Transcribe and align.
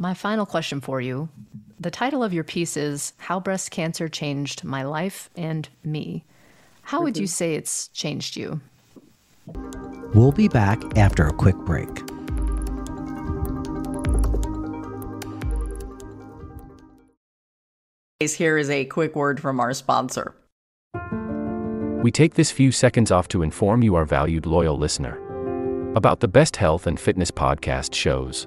My 0.00 0.14
final 0.14 0.46
question 0.46 0.80
for 0.80 1.00
you. 1.00 1.28
The 1.80 1.90
title 1.90 2.22
of 2.22 2.32
your 2.32 2.44
piece 2.44 2.76
is 2.76 3.14
How 3.16 3.40
Breast 3.40 3.72
Cancer 3.72 4.08
Changed 4.08 4.62
My 4.62 4.84
Life 4.84 5.28
and 5.34 5.68
Me. 5.82 6.24
How 6.82 7.02
would 7.02 7.16
you 7.16 7.24
mm-hmm. 7.24 7.30
say 7.30 7.54
it's 7.56 7.88
changed 7.88 8.36
you? 8.36 8.60
We'll 10.14 10.30
be 10.30 10.46
back 10.46 10.80
after 10.96 11.26
a 11.26 11.32
quick 11.32 11.56
break. 11.56 11.88
Here 18.20 18.56
is 18.56 18.70
a 18.70 18.84
quick 18.84 19.16
word 19.16 19.40
from 19.40 19.58
our 19.58 19.74
sponsor. 19.74 20.36
We 22.04 22.12
take 22.12 22.34
this 22.34 22.52
few 22.52 22.70
seconds 22.70 23.10
off 23.10 23.26
to 23.28 23.42
inform 23.42 23.82
you, 23.82 23.96
our 23.96 24.04
valued 24.04 24.46
loyal 24.46 24.78
listener, 24.78 25.18
about 25.96 26.20
the 26.20 26.28
best 26.28 26.54
health 26.56 26.86
and 26.86 27.00
fitness 27.00 27.32
podcast 27.32 27.94
shows 27.94 28.46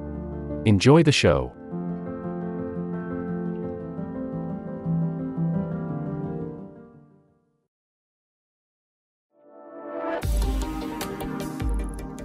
Enjoy 0.65 1.01
the 1.01 1.11
show. 1.11 1.51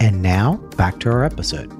And 0.00 0.22
now, 0.22 0.56
back 0.76 1.00
to 1.00 1.10
our 1.10 1.24
episode. 1.24 1.72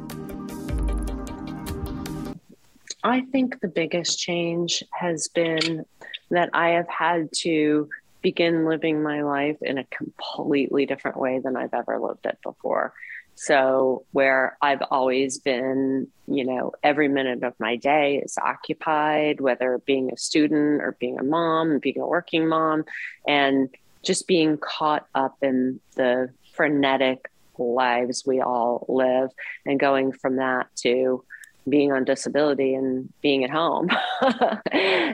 I 3.05 3.21
think 3.21 3.61
the 3.61 3.69
biggest 3.69 4.19
change 4.19 4.83
has 4.93 5.29
been 5.29 5.85
that 6.31 6.51
I 6.55 6.71
have 6.71 6.89
had 6.89 7.29
to 7.43 7.89
begin 8.23 8.67
living 8.67 9.03
my 9.03 9.23
life 9.23 9.59
in 9.63 9.79
a 9.79 9.85
completely 9.85 10.87
different 10.87 11.17
way 11.17 11.39
than 11.39 11.57
I've 11.57 11.75
ever 11.75 12.01
lived 12.01 12.27
it 12.27 12.39
before. 12.43 12.93
So, 13.37 14.05
where 14.13 14.57
I've 14.63 14.83
always 14.91 15.39
been, 15.39 16.09
you 16.27 16.45
know, 16.45 16.73
every 16.83 17.09
minute 17.09 17.43
of 17.43 17.55
my 17.61 17.77
day 17.77 18.23
is 18.25 18.39
occupied, 18.43 19.41
whether 19.41 19.79
being 19.85 20.11
a 20.13 20.17
student 20.17 20.83
or 20.83 20.97
being 20.99 21.19
a 21.19 21.23
mom, 21.23 21.79
being 21.79 22.01
a 22.01 22.07
working 22.07 22.49
mom, 22.49 22.85
and 23.29 23.69
just 24.03 24.27
being 24.27 24.57
caught 24.57 25.07
up 25.15 25.37
in 25.43 25.81
the 25.97 26.31
frenetic 26.53 27.31
lives 27.59 28.25
we 28.27 28.41
all 28.41 28.85
live 28.89 29.31
and 29.65 29.81
going 29.81 30.13
from 30.13 30.37
that 30.37 30.69
to 30.77 31.25
being 31.69 31.93
on 31.93 32.05
disability 32.05 32.75
and 32.75 33.13
being 33.23 33.45
at 33.45 33.51
home. 33.51 33.89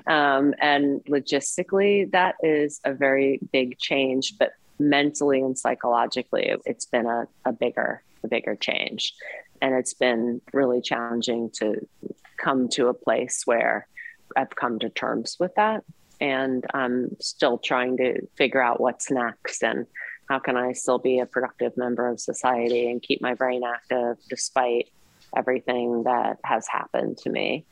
um, 0.07 0.55
and 0.61 1.03
logistically, 1.09 2.11
that 2.13 2.35
is 2.43 2.81
a 2.85 2.93
very 2.93 3.41
big 3.53 3.79
change, 3.79 4.35
but 4.39 4.53
mentally 4.79 5.41
and 5.41 5.59
psychologically, 5.59 6.55
it's 6.67 6.85
been 6.85 7.07
a, 7.07 7.27
a 7.45 7.53
bigger, 7.53 8.03
a 8.25 8.29
bigger 8.29 8.57
change. 8.57 9.15
And 9.61 9.75
it's 9.75 9.95
been 9.95 10.41
really 10.53 10.81
challenging 10.81 11.51
to 11.55 11.87
come 12.37 12.69
to 12.71 12.89
a 12.89 12.95
place 12.95 13.43
where 13.45 13.87
I've 14.37 14.55
come 14.55 14.79
to 14.81 14.89
terms 14.89 15.37
with 15.39 15.55
that. 15.57 15.85
And 16.21 16.65
I'm 16.73 17.17
still 17.21 17.59
trying 17.59 17.97
to 17.99 18.27
figure 18.37 18.63
out 18.63 18.81
what's 18.81 19.11
next 19.11 19.63
and 19.63 19.87
how 20.29 20.39
can 20.39 20.57
I 20.57 20.73
still 20.73 20.99
be 20.99 21.19
a 21.19 21.27
productive 21.27 21.77
member 21.77 22.09
of 22.09 22.21
society 22.21 22.91
and 22.91 23.03
keep 23.03 23.21
my 23.21 23.35
brain 23.35 23.63
active 23.65 24.19
despite 24.29 24.89
everything 25.37 26.05
that 26.05 26.39
has 26.45 26.67
happened 26.69 27.19
to 27.19 27.31
me. 27.31 27.65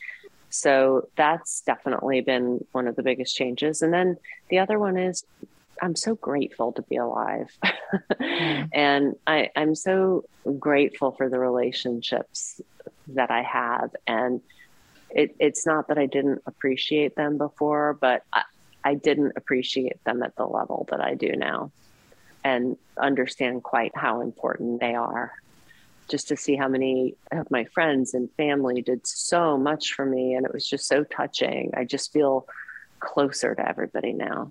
So 0.50 1.08
that's 1.17 1.61
definitely 1.61 2.20
been 2.23 2.64
one 2.73 2.88
of 2.88 2.97
the 2.97 3.02
biggest 3.02 3.37
changes. 3.37 3.82
And 3.82 3.93
then 3.93 4.17
the 4.49 4.58
other 4.58 4.79
one 4.79 4.97
is 4.97 5.25
I'm 5.81 5.97
so 5.97 6.15
grateful 6.15 6.73
to 6.73 6.82
be 6.82 6.97
alive. 6.97 7.56
And 8.73 9.17
I, 9.27 9.50
I'm 9.56 9.75
so 9.75 10.25
grateful 10.59 11.12
for 11.12 11.29
the 11.29 11.38
relationships 11.38 12.61
that 13.09 13.31
I 13.31 13.43
have. 13.43 13.91
And 14.06 14.41
it, 15.11 15.35
it's 15.41 15.67
not 15.67 15.88
that 15.88 15.99
I 15.99 16.06
didn't 16.06 16.43
appreciate 16.47 17.17
them 17.17 17.38
before, 17.38 17.99
but 18.00 18.23
I, 18.32 18.43
I 18.85 18.94
didn't 18.94 19.32
appreciate 19.37 20.03
them 20.05 20.23
at 20.23 20.37
the 20.37 20.47
level 20.47 20.87
that 20.91 21.00
I 21.00 21.15
do 21.15 21.32
now 21.32 21.73
and 22.44 22.76
understand 22.97 23.62
quite 23.62 23.93
how 23.94 24.21
important 24.21 24.81
they 24.81 24.94
are 24.94 25.33
just 26.09 26.29
to 26.29 26.37
see 26.37 26.56
how 26.56 26.69
many 26.69 27.15
of 27.31 27.50
my 27.50 27.65
friends 27.67 28.15
and 28.15 28.31
family 28.37 28.83
did 28.83 29.06
so 29.06 29.56
much 29.56 29.93
for 29.93 30.05
me. 30.05 30.35
And 30.35 30.44
it 30.44 30.53
was 30.53 30.69
just 30.69 30.88
so 30.88 31.05
touching. 31.05 31.73
I 31.76 31.85
just 31.85 32.12
feel 32.12 32.47
closer 32.99 33.55
to 33.55 33.69
everybody 33.69 34.12
now. 34.12 34.50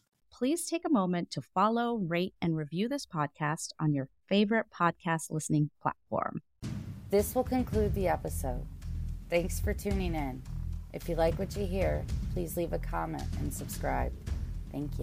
Please 0.41 0.65
take 0.65 0.85
a 0.85 0.89
moment 0.89 1.29
to 1.29 1.41
follow, 1.53 1.97
rate, 1.97 2.33
and 2.41 2.57
review 2.57 2.89
this 2.89 3.05
podcast 3.05 3.73
on 3.79 3.93
your 3.93 4.09
favorite 4.27 4.65
podcast 4.75 5.29
listening 5.29 5.69
platform. 5.83 6.41
This 7.11 7.35
will 7.35 7.43
conclude 7.43 7.93
the 7.93 8.07
episode. 8.07 8.65
Thanks 9.29 9.59
for 9.59 9.71
tuning 9.71 10.15
in. 10.15 10.41
If 10.93 11.07
you 11.07 11.13
like 11.13 11.37
what 11.37 11.55
you 11.55 11.67
hear, 11.67 12.03
please 12.33 12.57
leave 12.57 12.73
a 12.73 12.79
comment 12.79 13.21
and 13.37 13.53
subscribe. 13.53 14.11
Thank 14.71 14.89
you. 14.93 14.97